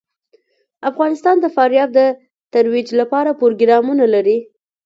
[0.89, 1.99] افغانستان د فاریاب د
[2.53, 4.37] ترویج لپاره پروګرامونه لري.